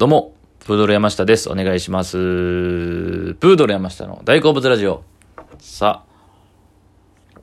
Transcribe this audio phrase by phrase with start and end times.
[0.00, 1.50] どうも、プードル山下です。
[1.50, 2.12] お願いします。
[2.12, 5.02] プードル山下の大好物ラジオ。
[5.58, 6.06] さ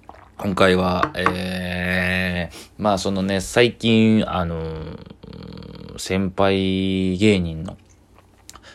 [0.08, 4.74] あ、今回は、えー、まあそのね、最近、あの、
[5.98, 7.78] 先輩芸人の、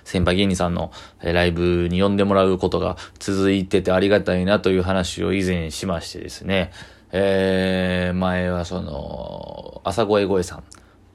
[0.04, 6.70] 先輩芸人さんのライブに呼んでもらうことが続いててありがたいなという話を以前しましてですね、
[7.10, 10.64] えー、前はその、朝声声さん、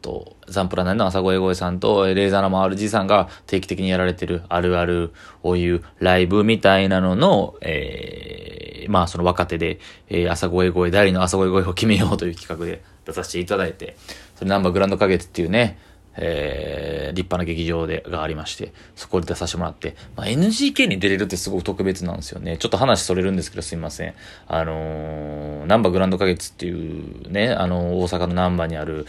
[0.07, 5.11] と、ザンプラナイの朝声声さんと、レーザーの RG さんが定期的にやられてるあるある
[5.43, 13.97] を言うライブみたいなのの、えー、まあその若手で、えー、朝声声、誰の朝声声を決めようという企画で出させていただいて、
[14.35, 15.77] それナンバーグランド花月っていうね、
[16.15, 22.57] えー、立派な劇場で、がありまして、そこで出させてもらって、まあ、NGK に出れるってすごく特別なんですよね。
[22.57, 24.13] ちょっと話それるんですけどすいません。
[24.47, 29.05] あのー、ナンバーグランド花月っていうね、あのー、大阪のナンバーにある、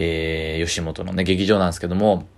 [0.00, 2.28] えー、吉本のね、劇場なんですけども、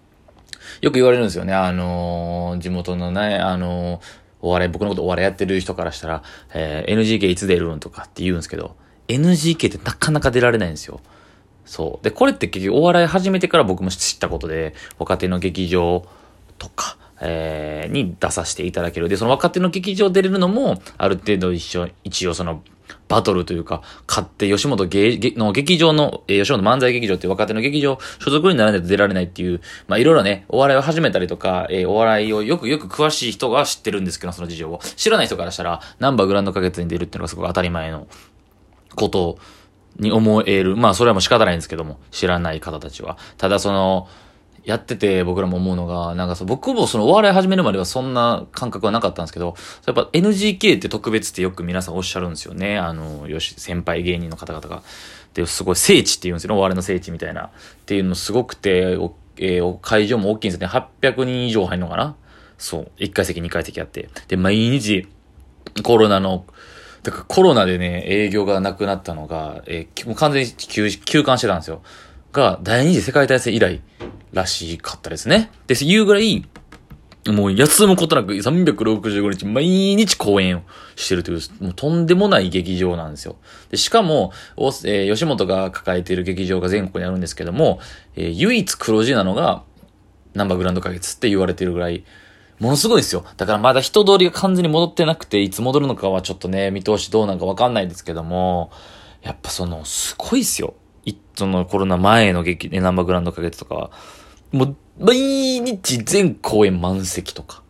[0.80, 1.52] よく言われるんですよね。
[1.52, 4.00] あのー、地元のね、あのー、
[4.41, 6.22] お笑い、僕のことお笑いやってる人からしたら、
[6.55, 8.77] えー、NGK いつ出るんとかって言うんですけど、
[9.08, 11.00] NGK ってなかなか出られないんですよ。
[11.67, 12.05] そう。
[12.05, 16.06] で、これって結局お笑い始めてから僕も知ったことで、若手の劇場
[16.58, 19.11] とか、えー、に出させていただける。
[19.11, 22.62] で、その若手の劇場出れるのも、ある程度一緒、一応その、
[23.11, 34.80] バトルというか、買って吉本芸の劇場の、えー、吉本漫才劇場っていう若手の劇場所属にならないと出られないっていう、まあいろいろね、お笑いを始めたりとか、えー、お笑いをよくよく詳しい人が知ってるんですけど、その事情を。
[34.94, 38.06] 知らない人からしたら、ナンバーグランド花月に出るっていうのがすごく当たり前の
[38.94, 39.39] こと
[39.98, 40.77] に思える。
[40.77, 43.19] まあそれはもう仕方ないんですけども、知らない方たちは。
[43.39, 44.08] ただその、
[44.64, 49.55] やってて僕らも思うのが、なんかそ僕もそのお笑い始めるまではそんな感覚はなかったんですけど、
[49.86, 52.78] やっぱ NGK って特別ってよく皆さんおっしゃるんですよね。
[52.78, 54.83] あの、よし、先輩芸人の方々が。
[55.34, 56.58] で、すごい聖地って言うんですよね。
[56.58, 57.47] お笑いの聖地みたいな。
[57.47, 57.50] っ
[57.86, 58.98] ていうのすごくて、
[59.36, 60.89] えー、会場も大きいんですよね。
[61.02, 62.17] 800人以上入るのかな
[62.58, 62.91] そう。
[62.98, 64.11] 1階席、2階席あって。
[64.28, 65.08] で、毎日、
[65.83, 66.45] コロナの、
[67.02, 71.83] だからコロナでね、営業がなくなったのが、えー、もう完全に休休館してたんですよ。
[72.33, 73.80] が、第二次世界大戦以来
[74.33, 75.51] らしかったですね。
[75.67, 76.45] で、いうぐらい、
[77.29, 80.63] もう休むことなく365日毎日公演を
[80.96, 83.36] してるという、もうとんでもない劇場なんですよ。
[83.70, 87.80] で、しかも、えー、吉本が抱えている劇場が全国にあるんですけども、
[88.17, 89.64] えー、唯一黒字なのが、
[90.35, 92.05] ナンバーグランド花月って言われてるぐらい、
[92.58, 93.24] ものすごいですよ。
[93.36, 98.70] だからまだ人通りが完全に戻ってなくて、いつ戻るのかはちょっとね、見通しどうなんかわかんないですけども、
[99.23, 100.74] やっぱその、すごいですよ。
[101.41, 103.91] そのコロナ前の劇、ナンバーグランド花月とかは、
[104.52, 105.16] もう、毎
[105.61, 107.62] 日全公演満席とか、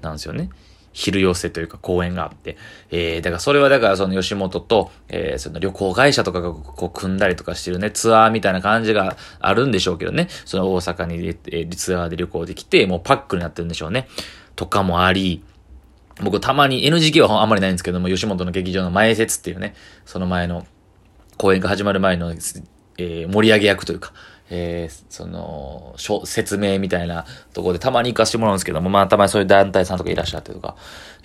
[0.00, 0.50] なんですよね。
[0.98, 2.56] 昼寄せというか公演があって。
[2.90, 10.26] えー、だからそれはだからその吉本と、えー、その旅行会社とかがこう組んだりとかしてるね、ツアーみたいな感じがあるんでしょうけどね。
[10.44, 14.08] その大阪に、えー、ツアーで旅行できて、もうパックになってるんでしょうね。
[14.56, 15.44] とかもあり、
[16.20, 19.74] 僕たまに NGK はあんまりないんですけども、吉本の劇場の前説っていうね、
[20.04, 20.66] その前の
[21.36, 24.12] 公演が始まる前の、えー、盛り上げ役というか、
[24.50, 25.94] えー、その、
[26.24, 30.76] 説明みたいなところでたまに行かしてもらうんですけども、まあたまにそういう団体さんとかいらっしゃってとか、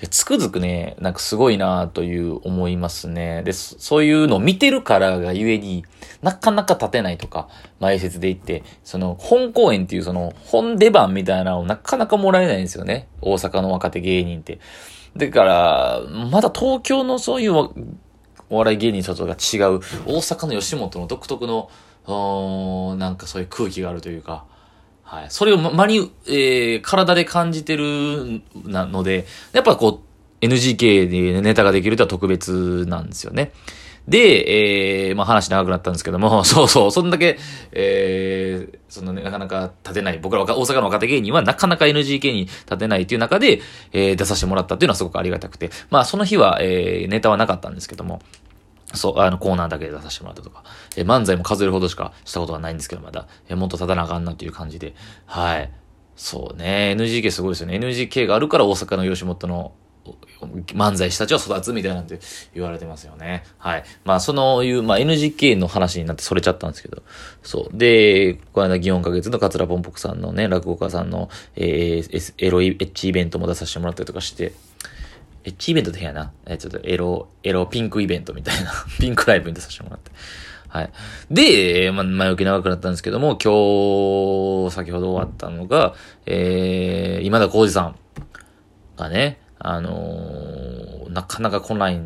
[0.09, 3.44] つくづくね、なんかすごいなという思いますね。
[3.44, 5.85] で、そういうのを見てるからがゆえに
[6.22, 7.47] なかなか立てないとか、
[7.79, 13.07] 前説で行って、その、本公演っていうその、本出番みたいなのをなかなかもらえないんですよね。
[13.22, 14.59] 大阪の若手芸人って。
[15.16, 16.01] だから、
[16.31, 17.53] まだ東京のそういう
[18.50, 21.69] お笑い芸人さんとが違う、大阪の吉本の独特の、
[22.07, 24.45] なんかそういう空気があるというか、
[25.03, 25.25] はい。
[25.29, 30.01] それを間に、えー、体で感じてるなので、やっぱこ
[30.41, 33.53] う、NGK でネタができるとは特別なんですよね。
[34.07, 37.37] で、えー、まあ話長くなったんですけども、 そうそう、そんだけ、
[37.71, 43.61] えー、そのね、なかなか立てない、僕ら大阪の若手芸人はなかなか NGK に立てないっていう中で、
[43.93, 48.21] えー、出させてもらったっていうのはすごくありがたくて、まあその日は、えー、ネタはなかったんですけども、
[48.93, 50.63] そう、あの、コーナーだけで出させてもらったとか、
[50.95, 54.93] え、漫才も数えるほどしかしたことはないんですけど、まだ、え、もっと立たなあかんなっていう感じで、
[55.25, 55.71] はい。
[56.15, 57.77] そうね、NGK すごいですよね。
[57.77, 59.73] NGK があるから大阪の吉本の
[60.73, 62.19] 漫才師たちは育つみたいなんて
[62.53, 63.44] 言われてますよね。
[63.57, 63.83] はい。
[64.03, 67.01] まあ、そのいう、まあ、NGK の話になってそれちゃったんですけど。
[67.41, 67.77] そう。
[67.77, 74.53] で、この間、祇園か月の桂ぽんぽくさんのね、落語家さんの、えー、エロエッチイベントも出させてもらったりとかして、
[75.45, 76.31] エッチイベントでやな。
[76.45, 80.12] えちょっとエロ、エロピンクイベントみたいな ピンクライブに出させてもらって。
[80.69, 80.90] はい。
[81.30, 85.94] で、ま、前置き長くなったんですけども、今日、先ほど終わったのが、
[86.25, 87.95] えー、今田耕司さん
[88.98, 92.00] がね、あのー、なかなか来ない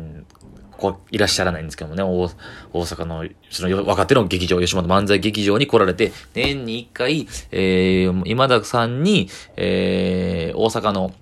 [0.78, 2.30] ここいらっしゃらないんですけどもね、大
[2.72, 11.12] 大阪の、その若手の劇場、吉本漫才劇場に来られて、年に一回、えー、今田さんに、えー、大阪の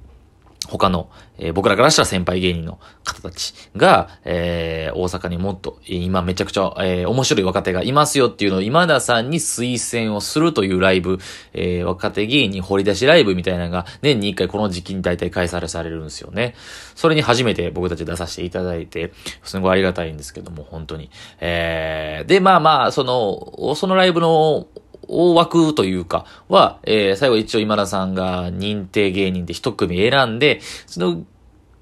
[0.68, 1.08] 他の、
[1.38, 11.18] えー、僕らからしたら先輩芸人の方たちが、えー、大阪にもっと、今めちゃくちゃ、えー、面白い若手がいますよっていうのを今田さんに推薦をするというライブ、
[11.52, 16.54] え、若手芸人掘り出しライブみたいなのが年に一回この時期に大体開催されるんですよね。
[16.94, 21.10] それに初めて僕たち出させていただいて、すごいありがたいんですけども、本当に。
[21.40, 24.66] え、で、まあまあ、その、そのライブの
[25.08, 31.24] 大枠というか、は、えー、最後一応今田さんが認定芸人で一組選んで、その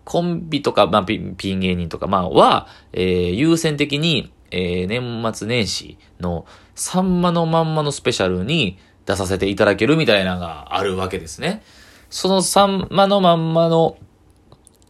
[0.05, 11.62] コンビとか、まあ、ピン、芸人とか、まあ、は、えー、優先的に、えー、年末年始のサンマのまんまのスペシャルに出させていただけるみたいなのがあるわけですね。
[12.11, 13.97] そのサンマのまんまの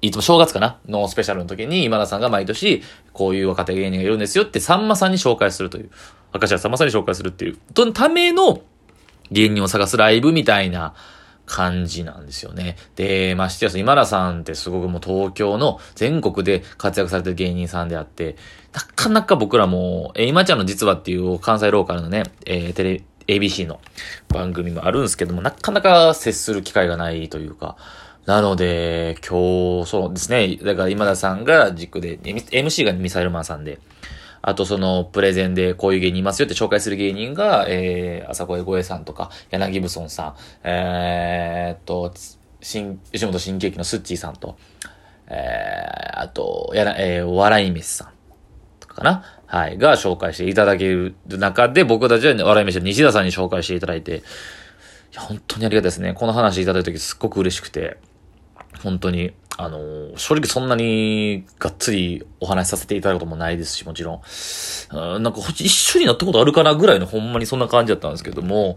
[0.02, 0.78] いつも正月かな？
[0.86, 2.82] のスペシャルの時に今田さんが毎年
[3.14, 5.90] こういう若手芸人がいるんですよってさんまさんに紹介するという。
[6.34, 7.56] 明石家さんまさんに紹介するっていう。
[7.72, 8.62] とのための
[9.30, 10.94] 芸人を探すライブみたいな
[11.46, 12.76] 感じなんですよね。
[12.96, 18.36] で、ましてや、今田さんってすごくもう東京の全国で活躍されてる芸人さんであって、
[18.72, 23.80] なかなか僕らも、え今ちゃんの実はっていう関西ローカルのね、えー、テレ、ABC の
[24.28, 27.76] 番組もあるんですけども、なかなか接する機会がないというか、
[28.26, 30.56] なので、今日、そうですね。
[30.56, 33.78] だから今田さんが軸で、MC がミサイルマンさんで、
[34.46, 42.12] あとそのプレゼンでこういう芸人いますよって紹介する芸人が、えー、朝声声さんとか、柳ブソンさん、えー、っと、
[42.60, 44.56] 新、吉本新喜劇のスッチーさんと、
[45.28, 48.08] えー、あと、やら、えー、笑い飯さん
[48.80, 49.24] とかかな？
[49.46, 54.20] はい、が紹介していただける中で、僕たちはね笑い飯の西田さんに紹介していただいて、い
[55.12, 56.14] や、本当にありがたいですね。
[56.14, 57.98] この話いただいた時すっごく嬉しくて、
[58.84, 65.18] 本当に、あの、正直そんなにがっつりお話しさせていただくこともないですし、もちろん。
[65.18, 68.76] んなんか一緒になったことあるかなぐらいのほんまにそんな感じだったんですけども、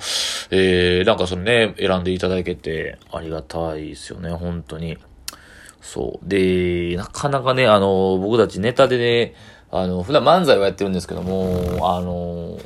[0.50, 4.98] えー、なんかそのね、選んでいただけてありがたいですよね、本当に。
[5.82, 6.28] そう。
[6.28, 9.36] で、なかなかね、あの、僕たちネタでね、
[9.70, 12.58] あの、普段漫才をやってるんですけども、あの、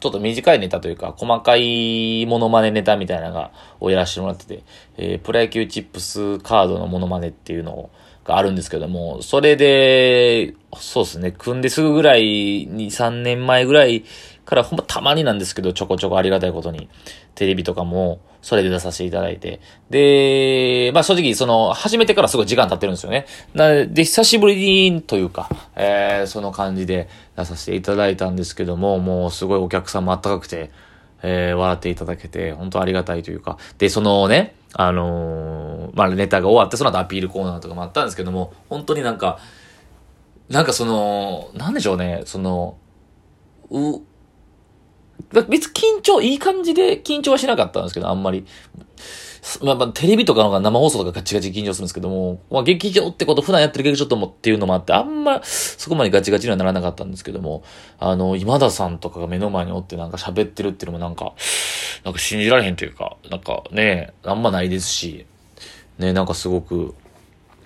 [0.00, 4.62] ちょっと短いネタというか、細かいモノマネネタみたいなのが、をやらせてもらってて、
[4.96, 7.90] えー、プロ野球チップスカードのモノマネっていうのを
[8.28, 14.04] があるんですけども、それで、そうですね、組んですぐぐらい2、3年前ぐらい
[14.44, 16.88] からほんまたまになんですけど、ちょこちょこありがたいことに、
[17.34, 19.60] テレビとかも、それで出させていただいて。
[19.90, 23.26] で、まあ正直、その、始めてからすごい時間経ってるんですよね。
[23.54, 30.70] なで、久しぶりにというか、えー、その感じで出させていただいたんですけども、もうすごいお客さんもあったかくて、
[31.22, 33.58] えー、笑っていただけて、本当ありがたいというか。
[33.78, 39.38] で、そのね、あのー、まあネタが終わって、その後アピールコーナーとかもあったんですけども、本当になんか、
[40.48, 42.76] なんかその、なんでしょうね、その、
[43.70, 44.00] う、
[45.32, 48.46] 別緊張、いい感じで緊張はしなかったんですけど、あんまり。
[49.62, 57.62] まあ、まあ、テレビとかのが生放送とかガチガチ緊張するんですけども、まあ、劇場ってこと普段やってる劇場ともっていうのもあって、あんまそこまでガチガチにはならなかったんですけども、
[57.98, 61.32] あの、今田さんとかが目の前におってなんか喋ってるっていうのもなんか、
[62.04, 65.26] なんか信じられへんというか、なんかね、あんまないですし、
[65.98, 66.94] ね、なんかすごく、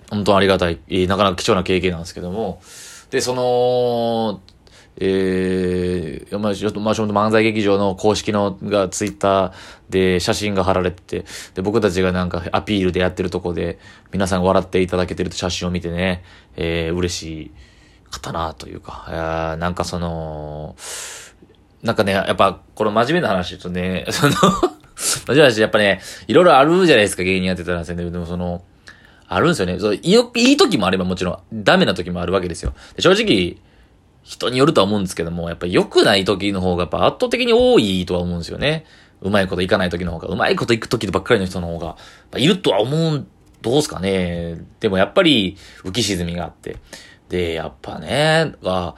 [0.09, 2.61] 本当ありがたい、なかなか貴重な経験なんですけども、
[3.09, 4.41] で、その、
[4.97, 9.53] えー、まあ、ちょっと、まあ、漫才劇場の公式のがツイッター
[9.89, 11.25] で写真が貼られてて、
[11.55, 13.79] で、僕たちがなんかアピールでやってるとこで、
[14.11, 16.23] 皆さん笑っていただけてる写真を見てね、
[16.55, 17.51] えー、嬉し
[18.11, 20.75] かったなというか、なんかその、
[21.81, 28.63] なんかね、やっぱ、この真面目な話とね、 その真面目な話、やっぱね、いろいろあるじゃないですか、芸人やってたら、でもその、
[29.27, 29.79] あるんですよね。
[29.79, 29.99] そう、い
[30.53, 32.73] い時もあればもちろん、ダメな時もあるわけですよ。
[32.99, 33.57] 正直、
[34.23, 38.85] 人によるとは思うんですけども、やっぱ良くない時の方がやっぱ圧倒的に多いとは思うんですよね。
[39.21, 41.97] うまいこといかない時の方が、うまいこといく時ばっかりの人の方が、
[42.37, 43.25] いるとは思う、
[43.61, 44.61] どうすかね。
[44.79, 46.77] でもやっぱり浮き沈みがあって。
[47.29, 48.95] で、やっぱね、は、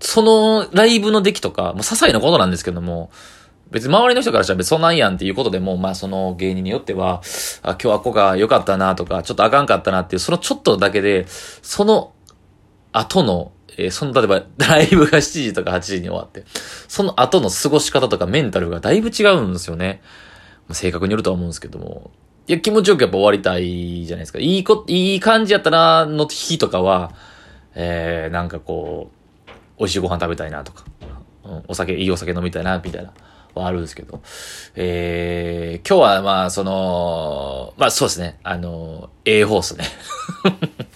[0.00, 3.10] そのライブの出来とか、もう些細なことなんですけども、
[3.70, 7.22] 別に周りの人からしたら別にそんなんやんっていうことでも、まあその芸人によっては、
[7.62, 12.12] あ、今日はここが良かったなとか、ちょっとあかんかったなっていう、そのちょっとだけで、その
[12.92, 16.44] 後のえー、その、例えば、 ライブが7時とか8時に終わって、
[16.88, 20.02] その後の過ごし方とかメンタルがだいぶ違うんですよね。
[20.70, 22.10] 性格によるとは思うんですけども。
[22.46, 24.38] いや、気持ちよくやっぱ終わりたいじゃないですか。
[24.38, 27.12] いいこ、いい感じやったな、の日とかは、
[27.74, 29.10] えー、なんかこ
[29.46, 30.84] う、美味しいご飯食べたいなとか、
[31.44, 33.12] うん、お酒、いいお酒飲みたいな、みたいな、
[33.54, 34.20] はあるんですけど。
[34.74, 39.84] えー、今日はまあ、その、まあそうですね、あの、A ホースね。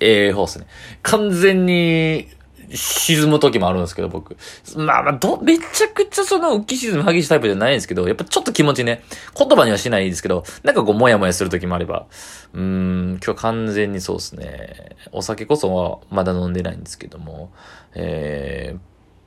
[0.00, 0.66] ええ方ですね。
[1.02, 2.28] 完全に、
[2.72, 4.36] 沈む時もあるんですけど、僕。
[4.76, 9.02] まあまあ、ど、めちゃくちゃその浮き沈む激しいタイプじゃないんですけど、やっぱちょっと気持ちね、
[9.36, 12.06] 言葉にはしないですけど、なんかこう、もやもやする時もあれば、
[12.52, 14.96] うーん、今日完全にそうですね。
[15.10, 17.52] お酒こそはまだ飲んでないんですけども、
[17.94, 18.78] えー、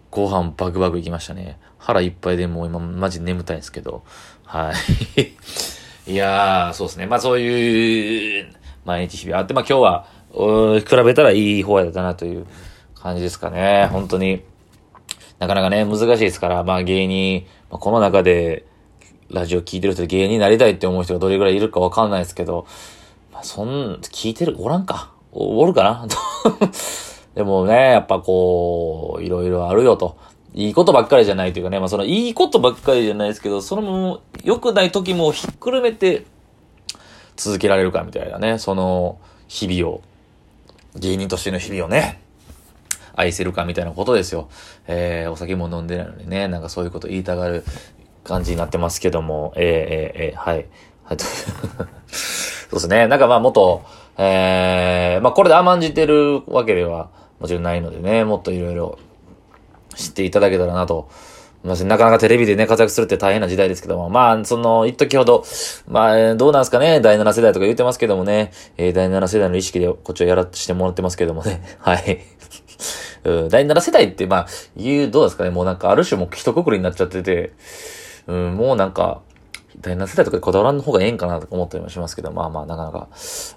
[0.09, 1.59] ご飯バクバクいきましたね。
[1.79, 4.03] 腹いっぱいでもう今マジ眠たいんですけど、
[4.45, 4.71] は
[5.17, 5.33] い。
[6.11, 7.07] いやー、そうですね。
[7.07, 8.47] まあそういう、
[8.85, 12.45] 毎日日々あって、まあ今日は、比べたらいい方やったなという
[12.95, 13.87] 感じですかね。
[13.91, 14.43] 本当に。
[15.39, 18.65] なかなかね、難しいですから、まあ芸人、まあ、この中で、
[19.29, 22.67] ラジオ聞いてる人で芸人になりたいって思う人がどれぐらいいるかわかんないですけど、
[23.31, 25.11] まあそん、聞いてる、おらんか。
[25.31, 26.07] お、おるかな？
[27.35, 30.17] でもね、やっぱこう、いろいろあるよと。
[30.55, 36.25] いいことばっかりじゃないというかね、まあそのいいことばっかりじゃないですけど、その良くない時もひっくるめて
[37.35, 40.01] 続けられるかみたいなね、その日々を、
[40.95, 42.21] 芸人としての日々をね、
[43.15, 44.50] 愛せるかみたいなことですよ。
[44.88, 47.63] えー、お酒も飲んでないのにね、なんかそういうこと言いたがる
[48.23, 50.65] 感じになってますけども、えー、えー、えー、はい。
[51.03, 51.17] はい、
[52.09, 53.07] そうですね。
[53.07, 53.83] なんかまあもっと、
[54.17, 57.09] えー、まあこれで甘んじてるわけでは
[57.39, 58.97] もちろんないのでね、もっといろいろ
[59.95, 61.09] 知っていただけたらなと。
[61.63, 65.46] まあ、なかなかテレビでね、活躍するって大変な時代ですけども、まあ、その、一時ほど、
[65.88, 72.20] まあ、どうなんですかね、第7世代とか言ってますけどもね、えー、第7世代の意識でこっちをやらしてもらってますけどもね、 はい。
[73.24, 77.53] うん、第7世代って、まあ、言う、どうですかね、もうなんか、ある種もう一括りになっちゃってて、
[78.27, 79.22] うん、もうなんか、
[79.81, 83.07] 第7世代とかでこだわらん方がええんかなとか思ったりもしますけど、まあまあ、なかなか、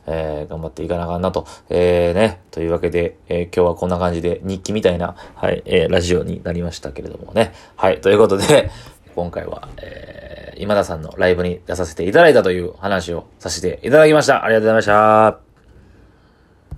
[0.07, 1.47] えー、頑張っていかなあかんなと。
[1.69, 7.53] えー、ね、というわけで、えー、今日はこんな感じで日記みたいな、はい、えー、ラジオになりましたけれどもね。
[7.77, 8.71] はい、ということで、
[9.15, 14.45] 今回は、えー、今田さんのライブに出させていただいたという話をさせていただきました。
[14.45, 15.46] ありがとうございました。